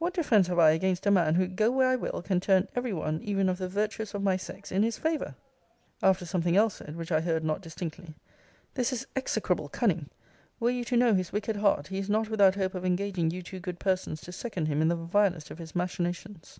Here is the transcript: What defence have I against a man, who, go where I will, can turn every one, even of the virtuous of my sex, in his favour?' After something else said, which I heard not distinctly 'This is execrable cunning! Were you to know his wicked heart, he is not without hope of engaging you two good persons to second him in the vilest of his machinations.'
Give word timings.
What 0.00 0.14
defence 0.14 0.48
have 0.48 0.58
I 0.58 0.70
against 0.70 1.06
a 1.06 1.12
man, 1.12 1.36
who, 1.36 1.46
go 1.46 1.70
where 1.70 1.86
I 1.86 1.94
will, 1.94 2.22
can 2.22 2.40
turn 2.40 2.66
every 2.74 2.92
one, 2.92 3.20
even 3.22 3.48
of 3.48 3.58
the 3.58 3.68
virtuous 3.68 4.14
of 4.14 4.22
my 4.24 4.36
sex, 4.36 4.72
in 4.72 4.82
his 4.82 4.98
favour?' 4.98 5.36
After 6.02 6.26
something 6.26 6.56
else 6.56 6.74
said, 6.74 6.96
which 6.96 7.12
I 7.12 7.20
heard 7.20 7.44
not 7.44 7.60
distinctly 7.62 8.16
'This 8.74 8.92
is 8.92 9.06
execrable 9.14 9.68
cunning! 9.68 10.10
Were 10.58 10.70
you 10.70 10.84
to 10.86 10.96
know 10.96 11.14
his 11.14 11.30
wicked 11.32 11.54
heart, 11.58 11.86
he 11.86 11.98
is 12.00 12.10
not 12.10 12.28
without 12.28 12.56
hope 12.56 12.74
of 12.74 12.84
engaging 12.84 13.30
you 13.30 13.42
two 13.42 13.60
good 13.60 13.78
persons 13.78 14.20
to 14.22 14.32
second 14.32 14.66
him 14.66 14.82
in 14.82 14.88
the 14.88 14.96
vilest 14.96 15.52
of 15.52 15.58
his 15.58 15.76
machinations.' 15.76 16.58